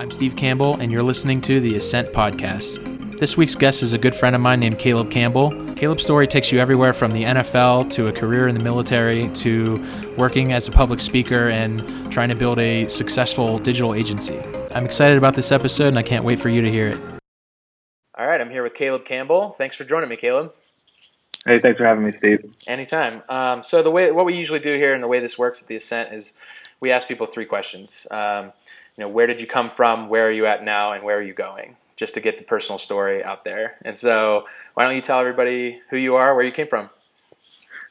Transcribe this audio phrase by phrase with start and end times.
[0.00, 3.18] I'm Steve Campbell, and you're listening to the Ascent Podcast.
[3.20, 5.50] This week's guest is a good friend of mine named Caleb Campbell.
[5.74, 9.76] Caleb's story takes you everywhere from the NFL to a career in the military to
[10.16, 14.40] working as a public speaker and trying to build a successful digital agency.
[14.74, 17.00] I'm excited about this episode, and I can't wait for you to hear it.
[18.16, 19.50] All right, I'm here with Caleb Campbell.
[19.50, 20.54] Thanks for joining me, Caleb.
[21.44, 22.50] Hey, thanks for having me, Steve.
[22.66, 23.22] Anytime.
[23.28, 25.68] Um, so the way what we usually do here and the way this works at
[25.68, 26.32] the Ascent is
[26.80, 28.06] we ask people three questions.
[28.10, 28.52] Um,
[28.96, 30.08] you know, where did you come from?
[30.08, 30.92] Where are you at now?
[30.92, 31.76] And where are you going?
[31.96, 33.76] Just to get the personal story out there.
[33.84, 36.90] And so, why don't you tell everybody who you are, where you came from?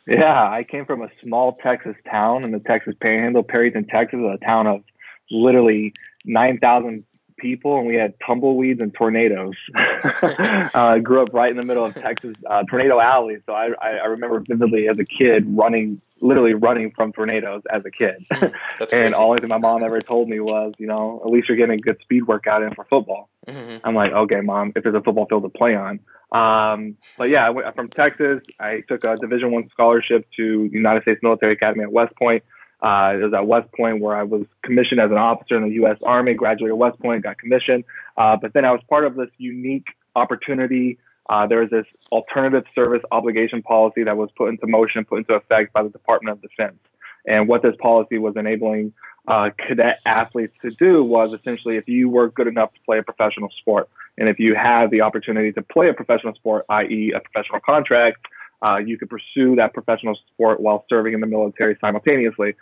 [0.07, 4.43] Yeah, I came from a small Texas town in the Texas Panhandle, Perryton, Texas, a
[4.43, 4.83] town of
[5.29, 5.93] literally
[6.25, 7.03] 9,000
[7.41, 9.55] people, and we had tumbleweeds and tornadoes.
[9.75, 13.37] uh, I grew up right in the middle of Texas, uh, Tornado Alley.
[13.45, 17.91] So I, I remember vividly as a kid running literally running from tornadoes as a
[17.91, 18.25] kid.
[18.31, 18.53] Mm,
[18.93, 21.77] and all my mom ever told me was, you know, at least you're getting a
[21.77, 23.29] good speed workout in for football.
[23.47, 23.77] Mm-hmm.
[23.83, 25.99] I'm like, okay, mom, if there's a football field to play on.
[26.31, 28.41] Um, but yeah, I went from Texas.
[28.59, 32.43] I took a Division One scholarship to United States Military Academy at West Point.
[32.81, 35.75] Uh, it was at West Point where I was commissioned as an officer in the
[35.75, 35.97] U.S.
[36.03, 36.33] Army.
[36.33, 37.83] Graduated West Point, got commissioned.
[38.17, 40.97] Uh, but then I was part of this unique opportunity
[41.29, 45.33] uh, there was this alternative service obligation policy that was put into motion, put into
[45.33, 46.77] effect by the Department of Defense.
[47.25, 48.93] And what this policy was enabling
[49.27, 53.03] uh, cadet athletes to do was essentially if you were good enough to play a
[53.03, 53.87] professional sport,
[54.17, 58.25] and if you had the opportunity to play a professional sport, i.e., a professional contract,
[58.67, 62.55] uh, you could pursue that professional sport while serving in the military simultaneously.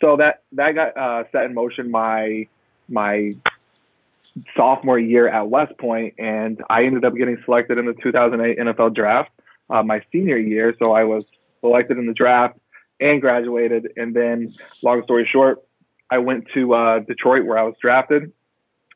[0.00, 2.46] So that that got uh, set in motion my
[2.88, 3.32] my
[4.56, 8.94] sophomore year at West Point, and I ended up getting selected in the 2008 NFL
[8.94, 9.30] draft
[9.70, 10.74] uh, my senior year.
[10.82, 11.26] So I was
[11.60, 12.58] selected in the draft
[13.00, 13.92] and graduated.
[13.96, 14.48] And then,
[14.82, 15.62] long story short,
[16.10, 18.32] I went to uh, Detroit where I was drafted.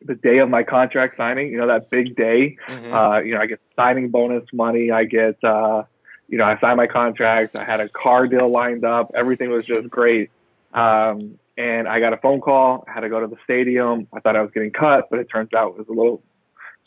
[0.02, 2.92] The day of my contract signing, you know, that big day, mm-hmm.
[2.92, 4.90] uh, you know, I get signing bonus money.
[4.90, 5.84] I get, uh,
[6.28, 7.56] you know, I signed my contract.
[7.56, 9.12] I had a car deal lined up.
[9.14, 10.30] Everything was just great.
[10.72, 12.84] Um, and I got a phone call.
[12.88, 14.08] I had to go to the stadium.
[14.12, 16.22] I thought I was getting cut, but it turns out it was a little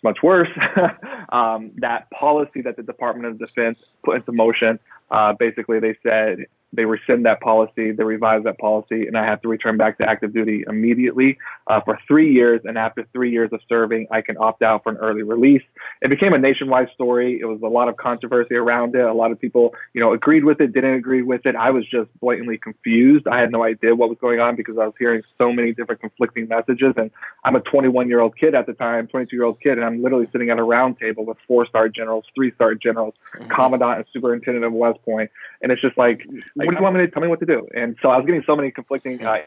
[0.03, 0.49] much worse.
[1.29, 4.79] um, that policy that the Department of Defense put into motion,
[5.09, 9.41] uh, basically they said they rescind that policy, they revise that policy, and I have
[9.41, 11.37] to return back to active duty immediately
[11.67, 12.61] uh, for three years.
[12.63, 15.63] And after three years of serving, I can opt out for an early release.
[16.01, 17.39] It became a nationwide story.
[17.39, 19.01] It was a lot of controversy around it.
[19.01, 21.55] A lot of people, you know, agreed with it, didn't agree with it.
[21.55, 23.27] I was just blatantly confused.
[23.27, 26.01] I had no idea what was going on because I was hearing so many different
[26.01, 26.93] conflicting messages.
[26.97, 27.09] And
[27.43, 30.03] I'm a 21 year old kid at the time, 22 year old kid, and I'm
[30.03, 33.47] literally sitting at a round table with four star generals, three star generals, mm-hmm.
[33.49, 35.31] commandant and superintendent of West Point.
[35.61, 36.25] And it's just like,
[36.65, 37.67] what do you want me to tell me what to do?
[37.75, 39.37] And so I was getting so many conflicting uh,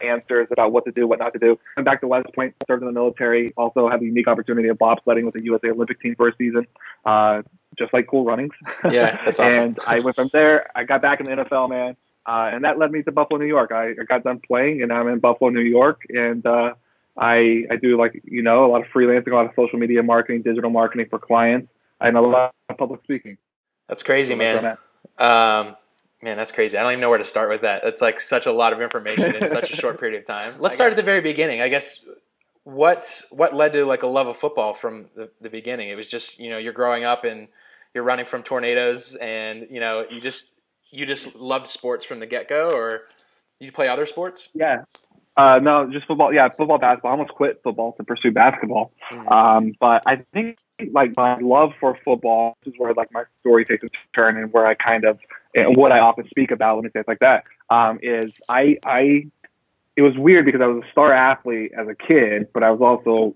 [0.00, 1.52] answers about what to do, what not to do.
[1.76, 3.52] I went back to West Point, served in the military.
[3.56, 6.66] Also had the unique opportunity of bobsledding with the USA Olympic team for a season,
[7.04, 7.42] uh,
[7.78, 8.54] just like Cool Runnings.
[8.90, 9.60] Yeah, that's awesome.
[9.60, 10.70] and I went from there.
[10.74, 13.46] I got back in the NFL, man, uh, and that led me to Buffalo, New
[13.46, 13.72] York.
[13.72, 16.74] I, I got done playing, and I'm in Buffalo, New York, and uh,
[17.16, 20.02] I I do like you know a lot of freelancing, a lot of social media
[20.02, 21.70] marketing, digital marketing for clients,
[22.00, 23.36] and a lot of public speaking.
[23.88, 24.78] That's crazy, man.
[25.18, 25.76] Um,
[26.22, 26.76] Man, that's crazy.
[26.76, 27.82] I don't even know where to start with that.
[27.84, 30.54] It's like such a lot of information in such a short period of time.
[30.58, 31.62] Let's start at the very beginning.
[31.62, 32.04] I guess
[32.64, 35.88] what what led to like a love of football from the, the beginning?
[35.88, 37.48] It was just you know you're growing up and
[37.94, 40.60] you're running from tornadoes and you know you just
[40.90, 43.02] you just loved sports from the get go, or
[43.58, 44.50] you play other sports?
[44.54, 44.84] Yeah,
[45.36, 46.32] uh, no, just football.
[46.32, 47.10] Yeah, football, basketball.
[47.10, 48.92] I almost quit football to pursue basketball.
[49.10, 49.28] Mm-hmm.
[49.28, 50.58] Um, but I think
[50.92, 54.66] like my love for football is where like my story takes a turn and where
[54.66, 55.18] I kind of
[55.54, 59.26] and what I often speak about when it like that um, is I I
[59.96, 62.80] it was weird because I was a star athlete as a kid, but I was
[62.80, 63.34] also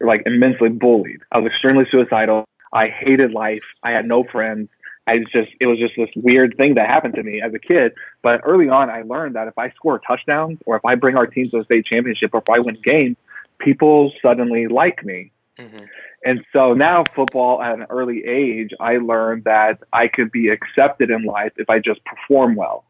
[0.00, 1.20] like immensely bullied.
[1.30, 2.44] I was extremely suicidal.
[2.72, 3.62] I hated life.
[3.82, 4.68] I had no friends.
[5.06, 7.58] I was just it was just this weird thing that happened to me as a
[7.58, 7.92] kid.
[8.22, 11.26] But early on, I learned that if I score touchdowns or if I bring our
[11.26, 13.16] team to a state championship or if I win games,
[13.58, 15.32] people suddenly like me.
[15.58, 15.84] Mm-hmm.
[16.24, 21.10] And so now football at an early age, I learned that I could be accepted
[21.10, 22.84] in life if I just perform well.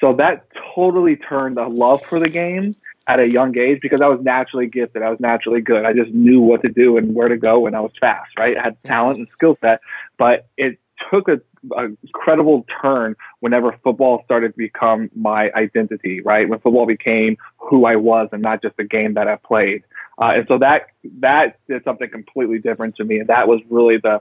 [0.00, 2.76] So that totally turned the love for the game
[3.08, 5.02] at a young age because I was naturally gifted.
[5.02, 5.84] I was naturally good.
[5.84, 8.56] I just knew what to do and where to go and I was fast, right?
[8.56, 9.80] I had talent and skill set,
[10.18, 10.78] but it
[11.10, 11.40] took a,
[11.76, 16.48] a incredible turn whenever football started to become my identity, right?
[16.48, 19.84] When football became who I was and not just a game that I played.
[20.20, 20.88] Uh, and so that
[21.20, 24.20] that did something completely different to me, and that was really the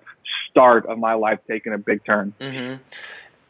[0.49, 2.33] start of my life taking a big turn.
[2.39, 2.75] Mm-hmm.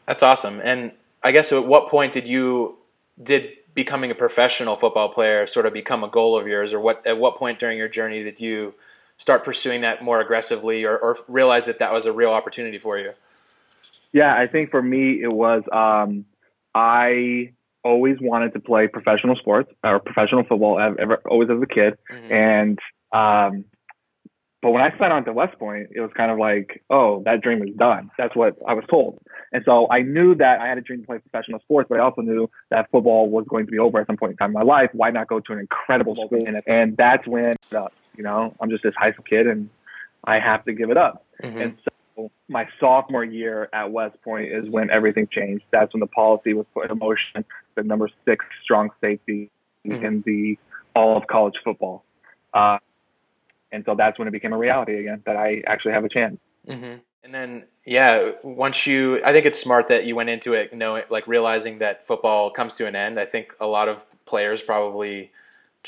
[0.06, 0.60] That's awesome.
[0.64, 0.92] And
[1.22, 2.78] I guess at what point did you
[3.22, 7.06] did becoming a professional football player sort of become a goal of yours, or what
[7.06, 8.74] at what point during your journey did you
[9.18, 12.98] start pursuing that more aggressively, or, or realize that that was a real opportunity for
[12.98, 13.10] you?
[14.12, 16.24] Yeah, I think for me it was um,
[16.74, 17.52] I
[17.84, 22.32] always wanted to play professional sports or professional football ever, always as a kid, mm-hmm.
[22.32, 22.78] and
[23.12, 23.64] um,
[24.60, 27.42] but when I signed on to West Point, it was kind of like, oh, that
[27.42, 28.10] dream is done.
[28.18, 29.20] That's what I was told.
[29.52, 32.02] And so I knew that I had a dream to play professional sports, but I
[32.02, 34.54] also knew that football was going to be over at some point in time in
[34.54, 34.90] my life.
[34.94, 36.44] Why not go to an incredible school?
[36.66, 37.86] And that's when, uh,
[38.18, 39.70] you know, I'm just this high school kid and
[40.24, 41.24] I have to give it up.
[41.42, 41.58] Mm-hmm.
[41.58, 45.64] And so my sophomore year at West Point is when everything changed.
[45.70, 47.44] That's when the policy was put in motion,
[47.76, 49.50] the number six strong safety
[49.86, 50.04] mm-hmm.
[50.04, 50.58] in the
[50.96, 52.04] all of college football.
[52.52, 52.78] Uh,
[53.70, 56.38] and so that's when it became a reality again that I actually have a chance.
[56.66, 56.96] Mm-hmm.
[57.22, 61.04] And then, yeah, once you, I think it's smart that you went into it, knowing,
[61.10, 63.20] like realizing that football comes to an end.
[63.20, 65.30] I think a lot of players probably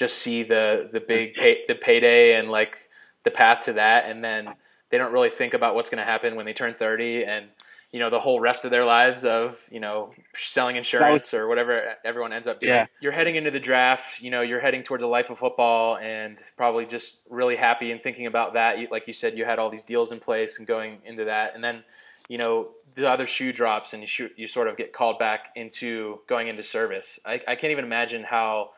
[0.01, 2.77] just see the the big pay, the payday and like
[3.25, 4.49] the path to that, and then
[4.89, 7.47] they don't really think about what's going to happen when they turn thirty and
[7.93, 11.97] you know the whole rest of their lives of you know selling insurance or whatever
[12.03, 12.73] everyone ends up doing.
[12.73, 12.87] Yeah.
[13.03, 14.23] You're heading into the draft.
[14.23, 18.01] You know you're heading towards a life of football and probably just really happy and
[18.01, 18.79] thinking about that.
[18.91, 21.63] Like you said, you had all these deals in place and going into that, and
[21.63, 21.85] then
[22.31, 25.51] you know the other shoe drops and you shoot, you sort of get called back
[25.57, 27.21] into going into service.
[27.27, 28.71] I, I can't even imagine how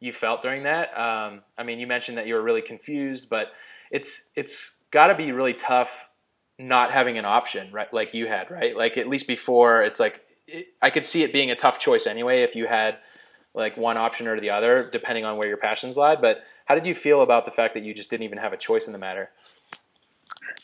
[0.00, 0.96] you felt during that.
[0.98, 3.48] Um, I mean, you mentioned that you were really confused, but
[3.90, 6.08] it's it's got to be really tough
[6.58, 7.92] not having an option, right?
[7.92, 8.76] Like you had, right?
[8.76, 12.06] Like at least before, it's like it, I could see it being a tough choice
[12.06, 13.00] anyway if you had
[13.54, 16.16] like one option or the other, depending on where your passions lie.
[16.16, 18.56] But how did you feel about the fact that you just didn't even have a
[18.56, 19.30] choice in the matter?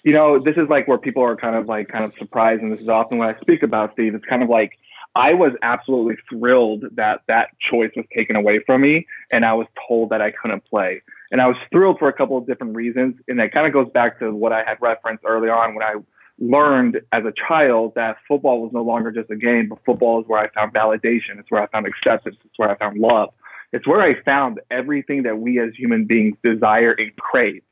[0.03, 2.71] You know, this is like where people are kind of like kind of surprised, and
[2.71, 4.15] this is often what I speak about Steve.
[4.15, 4.79] It's kind of like
[5.17, 9.69] I was absolutely thrilled that that choice was taken away from me, and I was
[9.87, 11.03] told that I couldn't play.
[11.31, 13.17] And I was thrilled for a couple of different reasons.
[13.29, 15.95] And that kind of goes back to what I had referenced early on when I
[16.39, 20.27] learned as a child that football was no longer just a game, but football is
[20.27, 21.39] where I found validation.
[21.39, 22.37] It's where I found acceptance.
[22.45, 23.31] It's where I found love.
[23.73, 27.63] It's where I found everything that we as human beings desire and crave.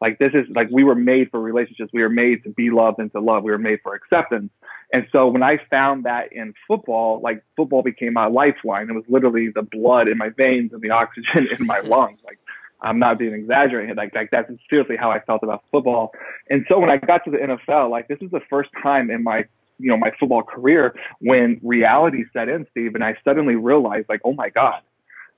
[0.00, 1.90] Like this is like we were made for relationships.
[1.92, 3.42] We were made to be loved and to love.
[3.42, 4.50] We were made for acceptance.
[4.92, 8.88] And so when I found that in football, like football became my lifeline.
[8.88, 12.22] It was literally the blood in my veins and the oxygen in my lungs.
[12.24, 12.38] Like
[12.80, 13.94] I'm not being exaggerating.
[13.96, 16.12] Like, like that's seriously how I felt about football.
[16.48, 19.22] And so when I got to the NFL, like this is the first time in
[19.22, 19.44] my
[19.78, 24.20] you know my football career when reality set in, Steve, and I suddenly realized like,
[24.24, 24.80] oh my god,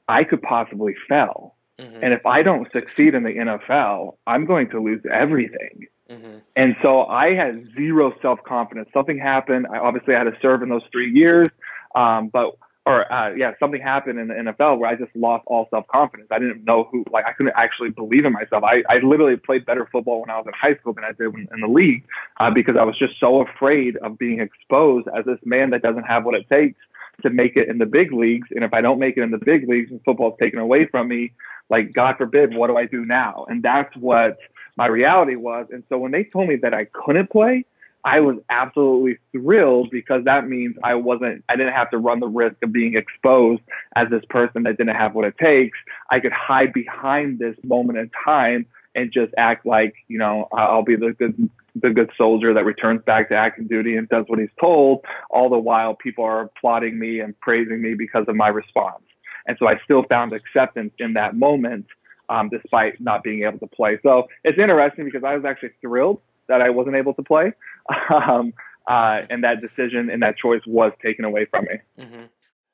[0.08, 1.54] I could possibly fail.
[1.78, 2.04] Mm-hmm.
[2.04, 5.86] And if I don't succeed in the NFL, I'm going to lose everything.
[6.10, 6.38] Mm-hmm.
[6.56, 8.88] And so I had zero self confidence.
[8.92, 9.66] Something happened.
[9.72, 11.48] I obviously had to serve in those three years.
[11.94, 15.68] Um, but or uh, yeah, something happened in the NFL where I just lost all
[15.70, 16.28] self confidence.
[16.30, 18.64] I didn't know who, like, I couldn't actually believe in myself.
[18.64, 21.32] I, I literally played better football when I was in high school than I did
[21.34, 22.04] in, in the league
[22.38, 26.04] uh, because I was just so afraid of being exposed as this man that doesn't
[26.04, 26.80] have what it takes
[27.22, 28.48] to make it in the big leagues.
[28.50, 31.08] And if I don't make it in the big leagues and football's taken away from
[31.08, 31.32] me,
[31.68, 33.46] like, God forbid, what do I do now?
[33.48, 34.38] And that's what
[34.80, 35.66] my reality was.
[35.70, 37.66] And so when they told me that I couldn't play,
[38.02, 42.28] I was absolutely thrilled because that means I wasn't, I didn't have to run the
[42.28, 43.60] risk of being exposed
[43.94, 45.76] as this person that didn't have what it takes.
[46.10, 50.82] I could hide behind this moment in time and just act like, you know, I'll
[50.82, 54.38] be the good, the good soldier that returns back to active duty and does what
[54.38, 55.04] he's told.
[55.28, 59.02] All the while people are applauding me and praising me because of my response.
[59.46, 61.84] And so I still found acceptance in that moment,
[62.30, 63.98] um, despite not being able to play.
[64.02, 67.52] So it's interesting because I was actually thrilled that I wasn't able to play.
[68.10, 68.52] Um,
[68.88, 72.04] uh, and that decision and that choice was taken away from me.
[72.04, 72.24] Mm-hmm.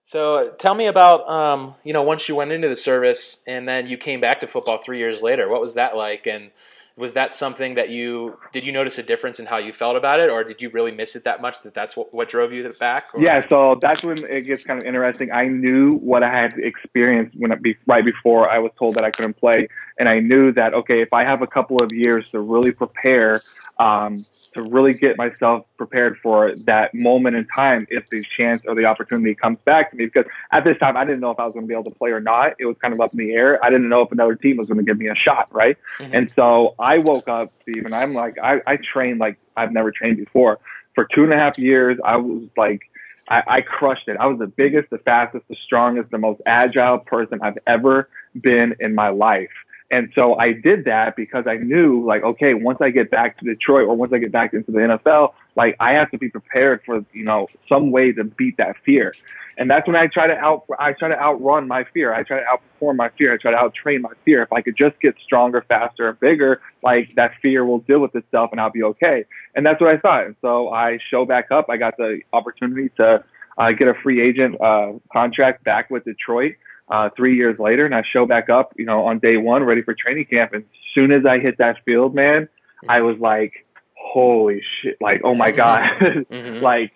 [0.05, 3.87] So tell me about, um, you know, once you went into the service and then
[3.87, 6.27] you came back to football three years later, what was that like?
[6.27, 6.51] And
[6.97, 10.19] was that something that you did you notice a difference in how you felt about
[10.19, 12.73] it or did you really miss it that much that that's what, what drove you
[12.81, 13.21] back or?
[13.21, 17.37] yeah so that's when it gets kind of interesting i knew what i had experienced
[17.39, 20.75] when it, right before i was told that i couldn't play and i knew that
[20.75, 23.41] okay if i have a couple of years to really prepare
[23.79, 24.25] um,
[24.55, 28.87] to really get myself prepared for that moment in time if the chance or the
[28.87, 30.07] opportunity comes back to me.
[30.07, 31.97] Because at this time, I didn't know if I was going to be able to
[31.99, 32.55] play or not.
[32.59, 33.63] It was kind of up in the air.
[33.65, 35.77] I didn't know if another team was going to give me a shot, right?
[35.99, 36.15] Mm-hmm.
[36.15, 39.91] And so I woke up, Steve, and I'm like, I, I trained like I've never
[39.91, 40.59] trained before.
[40.95, 42.81] For two and a half years, I was like,
[43.29, 44.17] I, I crushed it.
[44.19, 48.09] I was the biggest, the fastest, the strongest, the most agile person I've ever
[48.41, 49.51] been in my life.
[49.91, 53.45] And so I did that because I knew like, okay, once I get back to
[53.45, 56.83] Detroit or once I get back into the NFL, like I have to be prepared
[56.85, 59.15] for, you know, some way to beat that fear.
[59.59, 62.13] And that's when I try to out, I try to outrun my fear.
[62.13, 63.33] I try to outperform my fear.
[63.33, 64.43] I try to outtrain my fear.
[64.43, 68.15] If I could just get stronger, faster, and bigger, like that fear will deal with
[68.17, 69.25] itself and I'll be okay.
[69.55, 70.27] And that's what I thought.
[70.27, 71.67] And so I show back up.
[71.71, 73.25] I got the opportunity to
[73.57, 76.57] uh, get a free agent uh, contract back with Detroit
[76.89, 79.83] uh, three years later, and I show back up, you know, on day one, ready
[79.83, 80.53] for training camp.
[80.53, 82.91] And as soon as I hit that field, man, mm-hmm.
[82.91, 85.87] I was like, holy shit, like, oh my God.
[86.01, 86.63] mm-hmm.
[86.63, 86.93] like,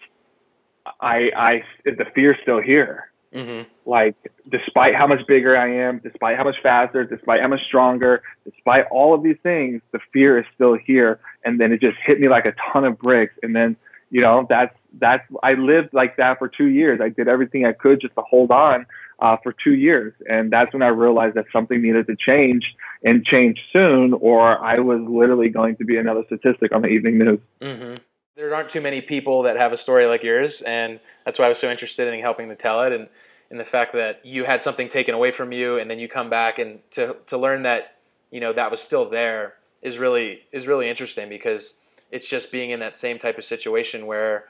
[1.01, 3.11] I, I, the fear's still here.
[3.35, 3.69] Mm-hmm.
[3.89, 4.17] Like,
[4.51, 8.87] despite how much bigger I am, despite how much faster, despite how much stronger, despite
[8.91, 11.21] all of these things, the fear is still here.
[11.45, 13.35] And then it just hit me like a ton of bricks.
[13.43, 13.77] And then,
[14.11, 17.01] you know, that's, that's, I lived like that for two years.
[17.01, 18.87] I did everything I could just to hold on
[19.21, 20.15] uh, for two years.
[20.29, 22.65] And that's when I realized that something needed to change
[23.05, 27.19] and change soon, or I was literally going to be another statistic on the evening
[27.19, 27.41] news.
[27.61, 27.95] Mm-hmm.
[28.37, 31.49] There aren't too many people that have a story like yours, and that's why I
[31.49, 32.93] was so interested in helping to tell it.
[32.93, 33.09] And
[33.51, 36.31] in the fact that you had something taken away from you, and then you come
[36.31, 37.97] back and to to learn that
[38.31, 41.75] you know that was still there is really is really interesting because
[42.11, 44.45] it's just being in that same type of situation where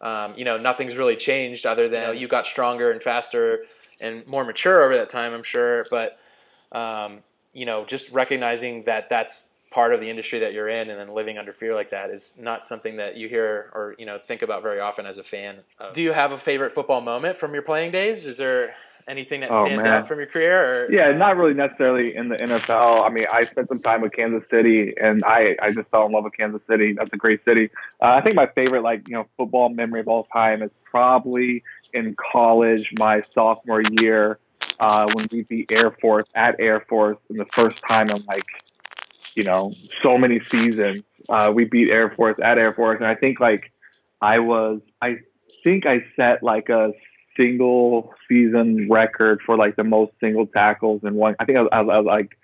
[0.00, 3.60] um, you know nothing's really changed other than you, know, you got stronger and faster
[4.00, 5.84] and more mature over that time, I'm sure.
[5.90, 6.18] But
[6.72, 7.20] um,
[7.52, 11.14] you know, just recognizing that that's part of the industry that you're in, and then
[11.14, 14.42] living under fear like that is not something that you hear or you know think
[14.42, 15.56] about very often as a fan.
[15.78, 15.94] Of.
[15.94, 18.26] Do you have a favorite football moment from your playing days?
[18.26, 18.74] Is there
[19.08, 20.86] anything that oh, stands oh, out from your career?
[20.86, 20.92] Or?
[20.92, 23.02] Yeah, not really necessarily in the NFL.
[23.02, 26.12] I mean, I spent some time with Kansas City, and I I just fell in
[26.12, 26.92] love with Kansas City.
[26.92, 27.70] That's a great city.
[28.02, 31.62] Uh, I think my favorite like you know football memory of all time is probably
[31.92, 34.38] in college my sophomore year
[34.80, 38.46] uh, when we beat Air Force at Air Force in the first time in like
[39.34, 39.72] you know
[40.02, 41.02] so many seasons.
[41.28, 43.72] Uh, we beat Air Force at Air Force, and I think like
[44.20, 45.16] I was I
[45.64, 46.92] think I set like a
[47.36, 51.36] single season record for like the most single tackles in one.
[51.38, 52.38] I think I was, I was, I was like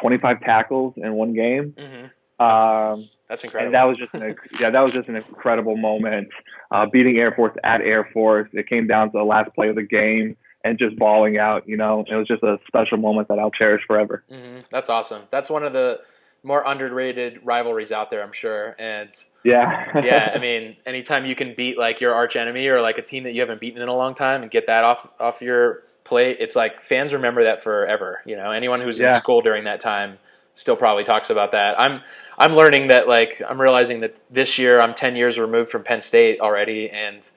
[0.00, 1.74] 25 tackles in one game.
[1.76, 2.04] Mm-hmm.
[2.42, 3.66] Um, That's incredible.
[3.66, 6.28] And that was just an yeah, that was just an incredible moment.
[6.70, 8.48] Uh, beating Air Force at Air Force.
[8.52, 11.68] It came down to the last play of the game and just bawling out.
[11.68, 14.24] You know, it was just a special moment that I'll cherish forever.
[14.30, 14.58] Mm-hmm.
[14.70, 15.22] That's awesome.
[15.30, 16.00] That's one of the
[16.42, 18.74] more underrated rivalries out there, I'm sure.
[18.78, 19.10] And
[19.44, 20.32] yeah, yeah.
[20.34, 23.32] I mean, anytime you can beat like your arch enemy or like a team that
[23.32, 26.56] you haven't beaten in a long time and get that off off your plate, it's
[26.56, 28.20] like fans remember that forever.
[28.26, 29.14] You know, anyone who's yeah.
[29.14, 30.18] in school during that time
[30.54, 31.78] still probably talks about that.
[31.78, 32.02] I'm
[32.38, 36.00] I'm learning that like I'm realizing that this year I'm 10 years removed from Penn
[36.00, 37.28] State already, and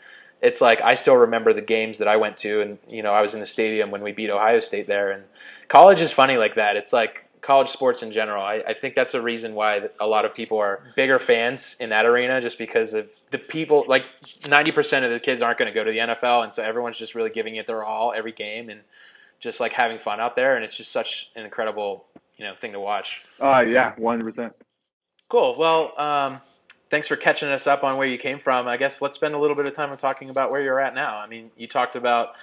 [0.41, 3.21] it's like I still remember the games that I went to, and you know I
[3.21, 5.23] was in the stadium when we beat Ohio State there, and
[5.67, 6.75] college is funny like that.
[6.75, 8.43] It's like college sports in general.
[8.43, 11.89] I, I, think that's a reason why a lot of people are bigger fans in
[11.89, 13.85] that arena, just because of the people.
[13.87, 14.03] Like
[14.49, 16.97] ninety percent of the kids aren't going to go to the NFL, and so everyone's
[16.97, 18.81] just really giving it their all every game and
[19.39, 20.55] just like having fun out there.
[20.55, 22.05] And it's just such an incredible
[22.37, 23.21] you know thing to watch.
[23.39, 24.53] Uh yeah, one hundred percent.
[25.29, 25.55] Cool.
[25.57, 26.41] Well, um,
[26.89, 28.67] thanks for catching us up on where you came from.
[28.67, 30.95] I guess let's spend a little bit of time on talking about where you're at
[30.95, 31.17] now.
[31.17, 32.35] I mean, you talked about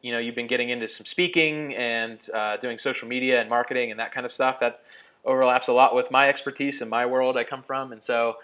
[0.00, 3.90] you know you've been getting into some speaking and uh, doing social media and marketing
[3.90, 4.82] and that kind of stuff that
[5.24, 7.92] overlaps a lot with my expertise and my world I come from.
[7.92, 8.36] And so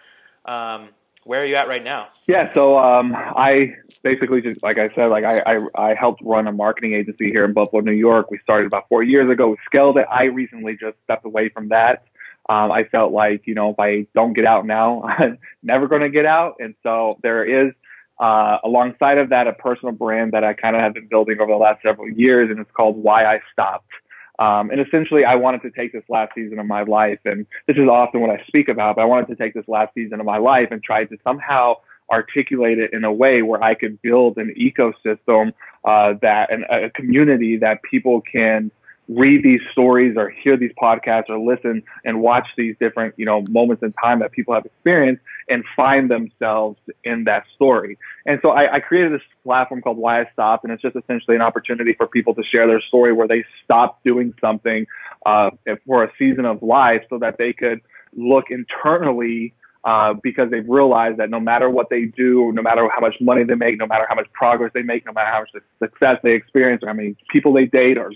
[0.44, 0.90] um,
[1.24, 2.08] where are you at right now?
[2.26, 6.46] Yeah so um, I basically just like I said like I, I, I helped run
[6.46, 8.30] a marketing agency here in Buffalo New York.
[8.30, 9.48] We started about four years ago.
[9.48, 10.06] We scaled it.
[10.10, 12.04] I recently just stepped away from that.
[12.48, 16.02] Um, I felt like you know if I don't get out now I'm never going
[16.02, 16.56] to get out.
[16.60, 17.74] And so there is
[18.20, 21.52] uh, alongside of that, a personal brand that I kind of have been building over
[21.52, 23.90] the last several years, and it's called Why I Stopped.
[24.38, 27.76] Um, and essentially, I wanted to take this last season of my life, and this
[27.76, 30.26] is often what I speak about, but I wanted to take this last season of
[30.26, 31.74] my life and try to somehow
[32.10, 35.52] articulate it in a way where I could build an ecosystem
[35.84, 38.70] uh, that and a community that people can
[39.08, 43.42] read these stories or hear these podcasts or listen and watch these different, you know,
[43.50, 47.96] moments in time that people have experienced and find themselves in that story.
[48.26, 51.36] And so I, I created this platform called Why I Stopped, and it's just essentially
[51.36, 54.86] an opportunity for people to share their story where they stopped doing something
[55.24, 55.50] uh,
[55.86, 57.80] for a season of life so that they could
[58.14, 63.00] look internally uh, because they've realized that no matter what they do, no matter how
[63.00, 65.50] much money they make, no matter how much progress they make, no matter how much
[65.78, 68.12] success they experience, or how many people they date, or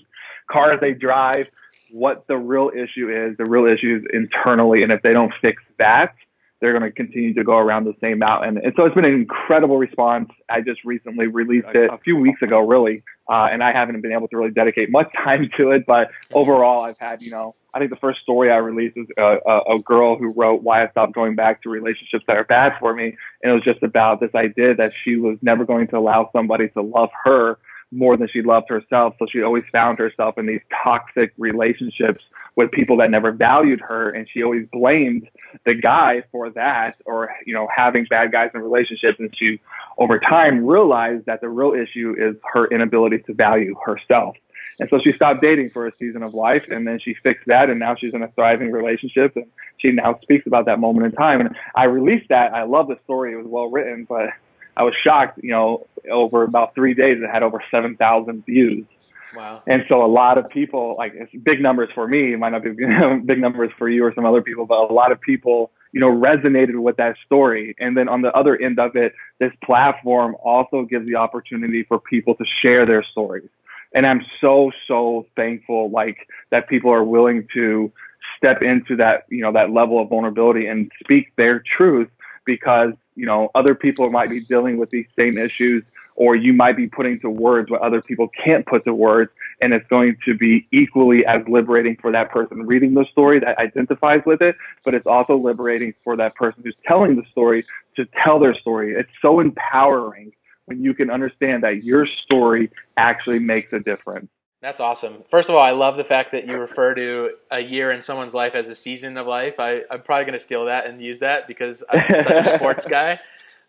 [0.50, 1.46] cars they drive,
[1.90, 3.37] what the real issue is.
[3.37, 6.14] The real issue is internally, and if they don't fix that,
[6.62, 8.56] they're going to continue to go around the same mountain.
[8.56, 10.30] And so it's been an incredible response.
[10.49, 14.12] I just recently released it a few weeks ago, really, uh, and I haven't been
[14.12, 15.84] able to really dedicate much time to it.
[15.87, 19.38] But overall, I've had, you know, I think the first story I released is a,
[19.44, 22.75] a, a girl who wrote why I stopped going back to relationships that are bad
[22.78, 25.99] for me, and it was just about this idea that she was never going to
[25.99, 27.58] allow somebody to love her
[27.92, 29.14] more than she loved herself.
[29.18, 32.25] So she always found herself in these toxic relationships
[32.56, 34.08] with people that never valued her.
[34.08, 35.28] And she always blamed
[35.64, 39.20] the guy for that or, you know, having bad guys in relationships.
[39.20, 39.61] And she,
[39.99, 44.37] over time, realized that the real issue is her inability to value herself.
[44.80, 47.68] And so she stopped dating for a season of life and then she fixed that
[47.68, 49.46] and now she's in a thriving relationship and
[49.76, 51.40] she now speaks about that moment in time.
[51.40, 52.54] And I released that.
[52.54, 53.34] I love the story.
[53.34, 54.30] It was well written, but
[54.76, 58.87] I was shocked, you know, over about three days, it had over 7,000 views.
[59.35, 59.62] Wow.
[59.67, 62.62] And so a lot of people, like it's big numbers for me, it might not
[62.62, 62.71] be
[63.25, 66.11] big numbers for you or some other people, but a lot of people, you know,
[66.11, 67.75] resonated with that story.
[67.79, 71.99] And then on the other end of it, this platform also gives the opportunity for
[71.99, 73.49] people to share their stories.
[73.95, 76.17] And I'm so, so thankful, like
[76.50, 77.93] that people are willing to
[78.37, 82.09] step into that, you know, that level of vulnerability and speak their truth
[82.44, 85.84] because you know other people might be dealing with these same issues
[86.14, 89.30] or you might be putting to words what other people can't put to words
[89.61, 93.58] and it's going to be equally as liberating for that person reading the story that
[93.58, 97.64] identifies with it but it's also liberating for that person who's telling the story
[97.96, 98.94] to tell their story.
[98.94, 100.32] It's so empowering
[100.66, 104.30] when you can understand that your story actually makes a difference
[104.62, 105.25] that's awesome.
[105.28, 108.33] First of all, I love the fact that you refer to a year in someone's
[108.33, 109.59] life as a season of life.
[109.59, 112.85] I, am probably going to steal that and use that because I'm such a sports
[112.88, 113.19] guy.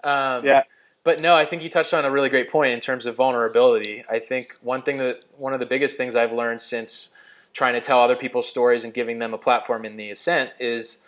[0.04, 0.62] Um, yeah.
[1.04, 4.06] But no, I think you touched on a really great point in terms of vulnerability.
[4.08, 7.10] I think one thing that one of the biggest things I've learned since
[7.54, 11.00] trying to tell other people's stories and giving them a platform in the ascent is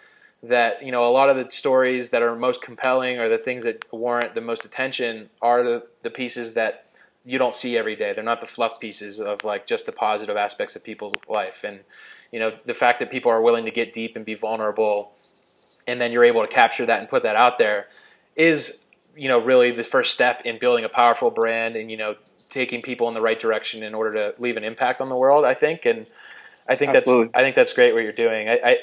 [0.44, 3.64] that you know a lot of the stories that are most compelling or the things
[3.64, 6.85] that warrant the most attention are the, the pieces that
[7.26, 8.14] you don't see every day.
[8.14, 11.64] They're not the fluff pieces of like just the positive aspects of people's life.
[11.64, 11.80] And
[12.32, 15.12] you know, the fact that people are willing to get deep and be vulnerable,
[15.88, 17.88] and then you're able to capture that and put that out there,
[18.36, 18.78] is
[19.16, 22.16] you know really the first step in building a powerful brand and you know
[22.50, 25.46] taking people in the right direction in order to leave an impact on the world.
[25.46, 26.06] I think, and
[26.70, 27.26] I think Absolutely.
[27.26, 28.50] that's I think that's great what you're doing.
[28.50, 28.78] I, I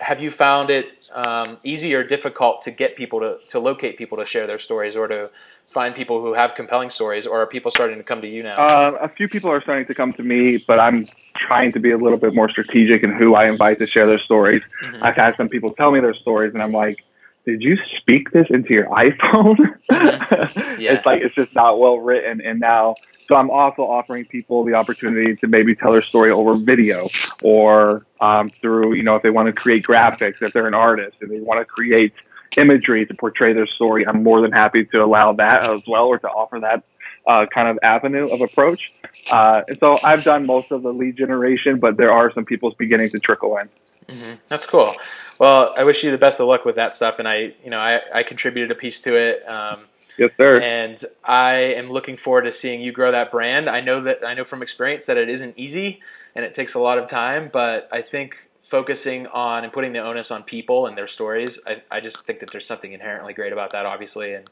[0.00, 4.18] have you found it um, easy or difficult to get people to, to locate people
[4.18, 5.30] to share their stories or to
[5.66, 8.54] find people who have compelling stories, or are people starting to come to you now?
[8.54, 11.04] Uh, a few people are starting to come to me, but I'm
[11.36, 14.18] trying to be a little bit more strategic in who I invite to share their
[14.18, 14.62] stories.
[14.82, 15.04] Mm-hmm.
[15.04, 17.04] I've had some people tell me their stories, and I'm like,
[17.48, 19.56] did you speak this into your iPhone?
[20.78, 20.94] Yeah.
[20.94, 22.40] it's like it's just not well written.
[22.40, 26.54] And now, so I'm also offering people the opportunity to maybe tell their story over
[26.54, 27.08] video
[27.42, 31.16] or um, through, you know, if they want to create graphics, if they're an artist
[31.20, 32.12] and they want to create
[32.56, 36.18] imagery to portray their story, I'm more than happy to allow that as well or
[36.18, 36.84] to offer that
[37.26, 38.92] uh, kind of avenue of approach.
[39.32, 42.72] Uh, and so I've done most of the lead generation, but there are some people
[42.78, 43.68] beginning to trickle in.
[44.08, 44.36] Mm-hmm.
[44.48, 44.94] That's cool.
[45.38, 47.78] Well, I wish you the best of luck with that stuff, and I, you know,
[47.78, 49.48] I, I contributed a piece to it.
[49.48, 49.80] Um,
[50.18, 50.60] yes, sir.
[50.60, 53.68] And I am looking forward to seeing you grow that brand.
[53.68, 56.00] I know that I know from experience that it isn't easy
[56.34, 60.00] and it takes a lot of time, but I think focusing on and putting the
[60.00, 63.52] onus on people and their stories, I, I just think that there's something inherently great
[63.52, 64.34] about that, obviously.
[64.34, 64.50] And,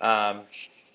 [0.00, 0.40] um,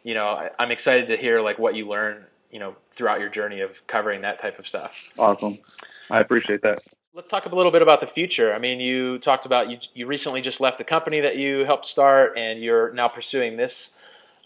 [0.03, 3.29] you know, I, I'm excited to hear like what you learn, you know, throughout your
[3.29, 5.09] journey of covering that type of stuff.
[5.17, 5.59] Awesome.
[6.09, 6.83] I appreciate that.
[7.17, 8.53] Let's talk a little bit about the future.
[8.53, 11.87] I mean, you talked about you, you recently just left the company that you helped
[11.87, 13.89] start and you're now pursuing this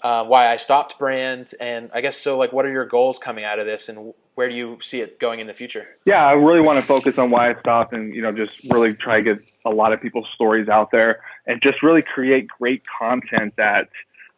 [0.02, 2.38] uh, why I stopped brand, and I guess so.
[2.38, 5.20] Like, what are your goals coming out of this, and where do you see it
[5.20, 5.86] going in the future?
[6.06, 8.94] Yeah, I really want to focus on why I stopped, and you know, just really
[8.94, 12.84] try to get a lot of people's stories out there, and just really create great
[12.88, 13.90] content that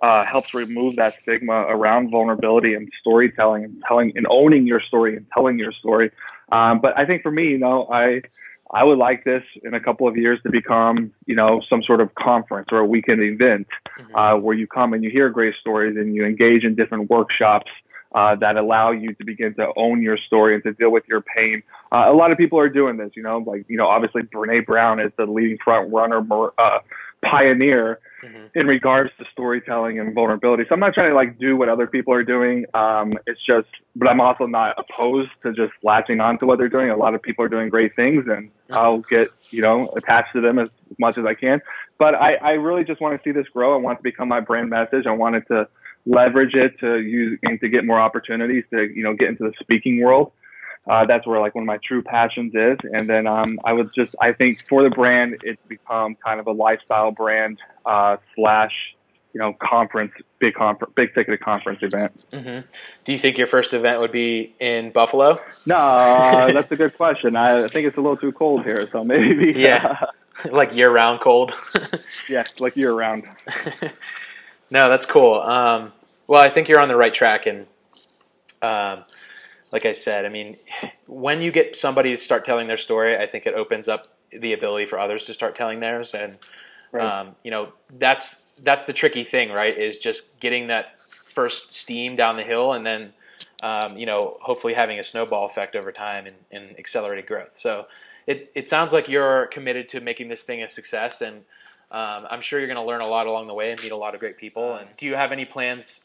[0.03, 5.15] uh, helps remove that stigma around vulnerability and storytelling, and telling and owning your story
[5.15, 6.11] and telling your story.
[6.51, 8.21] Um, but I think for me, you know, I
[8.69, 12.01] I would like this in a couple of years to become, you know, some sort
[12.01, 14.15] of conference or a weekend event mm-hmm.
[14.15, 17.71] uh, where you come and you hear great stories and you engage in different workshops
[18.13, 21.21] uh, that allow you to begin to own your story and to deal with your
[21.21, 21.63] pain.
[21.93, 24.65] Uh, a lot of people are doing this, you know, like, you know, obviously Brene
[24.65, 26.19] Brown is the leading front runner,
[26.57, 26.79] uh,
[27.23, 28.57] pioneer mm-hmm.
[28.57, 30.63] in regards to storytelling and vulnerability.
[30.67, 32.65] So I'm not trying to like do what other people are doing.
[32.73, 36.69] Um, it's just, but I'm also not opposed to just latching on to what they're
[36.69, 36.89] doing.
[36.89, 38.73] A lot of people are doing great things and mm-hmm.
[38.73, 41.61] I'll get, you know, attached to them as much as I can.
[41.97, 43.73] But I, I really just want to see this grow.
[43.73, 45.05] I want to become my brand message.
[45.05, 45.67] I wanted to
[46.05, 49.53] leverage it to use and to get more opportunities to, you know, get into the
[49.59, 50.31] speaking world.
[50.87, 52.77] Uh, that's where like one of my true passions is.
[52.91, 56.47] And then um, I was just, I think for the brand, it's become kind of
[56.47, 58.73] a lifestyle brand uh, slash,
[59.33, 62.25] you know, conference, big conference, big ticketed conference event.
[62.31, 62.67] Mm-hmm.
[63.05, 65.39] Do you think your first event would be in Buffalo?
[65.65, 67.35] No, uh, that's a good question.
[67.35, 69.53] I think it's a little too cold here, so maybe.
[69.63, 70.07] Yeah,
[70.51, 71.53] like year round cold.
[72.27, 73.23] yeah, like year round.
[74.71, 75.35] no, that's cool.
[75.39, 75.93] Um,
[76.27, 77.67] well, I think you're on the right track, and
[78.61, 79.03] um,
[79.73, 80.55] like I said, I mean,
[81.07, 84.53] when you get somebody to start telling their story, I think it opens up the
[84.53, 86.37] ability for others to start telling theirs, and
[86.91, 87.21] right.
[87.21, 89.75] um, you know, that's that's the tricky thing, right?
[89.75, 93.13] Is just getting that first steam down the hill, and then
[93.63, 97.57] um, you know, hopefully having a snowball effect over time and, and accelerated growth.
[97.57, 97.87] So
[98.27, 101.37] it it sounds like you're committed to making this thing a success, and
[101.89, 103.97] um, I'm sure you're going to learn a lot along the way and meet a
[103.97, 104.75] lot of great people.
[104.75, 106.01] And do you have any plans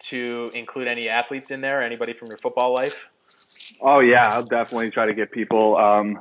[0.00, 1.82] to include any athletes in there?
[1.82, 3.10] Anybody from your football life?
[3.80, 5.76] Oh yeah, I'll definitely try to get people.
[5.76, 6.20] Um,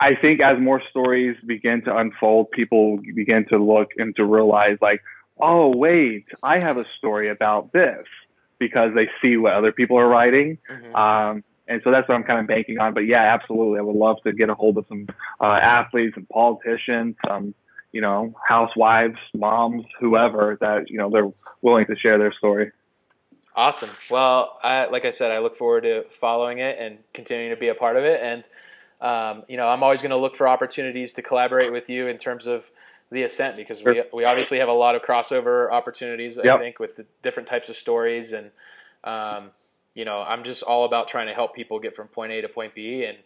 [0.00, 4.78] I think as more stories begin to unfold, people begin to look and to realize
[4.80, 5.00] like,
[5.40, 8.04] oh wait, I have a story about this
[8.58, 10.58] because they see what other people are writing.
[10.68, 10.94] Mm-hmm.
[10.94, 12.94] Um, and so that's what I'm kind of banking on.
[12.94, 15.06] But yeah, absolutely, I would love to get a hold of some
[15.40, 17.54] uh, athletes and politicians, some
[17.92, 21.30] you know housewives, moms, whoever that you know they're
[21.60, 22.72] willing to share their story.
[23.54, 23.90] Awesome.
[24.10, 27.68] Well, I, like I said, I look forward to following it and continuing to be
[27.68, 28.20] a part of it.
[28.22, 28.48] And
[29.00, 32.18] um, you know, I'm always going to look for opportunities to collaborate with you in
[32.18, 32.70] terms of
[33.10, 36.38] the ascent because we we obviously have a lot of crossover opportunities.
[36.38, 38.50] I think with the different types of stories and
[39.04, 39.50] um,
[39.94, 42.48] you know, I'm just all about trying to help people get from point A to
[42.48, 43.18] point B and.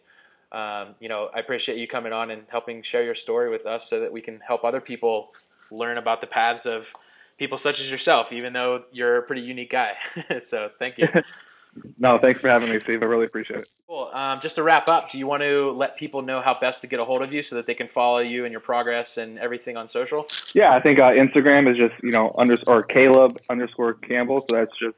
[0.49, 3.89] Um, you know, I appreciate you coming on and helping share your story with us
[3.89, 5.33] so that we can help other people
[5.71, 6.93] learn about the paths of
[7.37, 9.95] people such as yourself, even though you're a pretty unique guy.
[10.39, 11.07] so thank you.
[11.99, 13.01] no, thanks for having me, Steve.
[13.01, 13.67] I really appreciate it.
[13.87, 14.09] Cool.
[14.13, 16.87] Um, just to wrap up, do you want to let people know how best to
[16.87, 19.39] get a hold of you so that they can follow you and your progress and
[19.39, 20.25] everything on social?
[20.53, 24.45] Yeah, I think uh, Instagram is just you know underscore Caleb underscore Campbell.
[24.49, 24.97] So that's just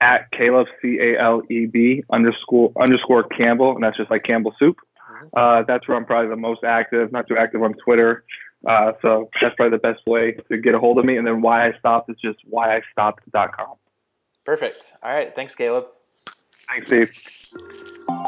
[0.00, 4.54] at Caleb C A L E B underscore underscore Campbell, and that's just like Campbell
[4.58, 4.76] Soup.
[5.10, 5.26] Mm-hmm.
[5.36, 7.10] Uh, that's where I'm probably the most active.
[7.10, 8.24] Not too active on Twitter.
[8.66, 11.16] Uh, so that's probably the best way to get a hold of me.
[11.16, 13.74] And then why I stopped is just whyistopped.com.
[14.44, 14.94] Perfect.
[15.02, 15.34] All right.
[15.34, 15.86] Thanks, Caleb.
[16.68, 18.24] Thanks, Steve.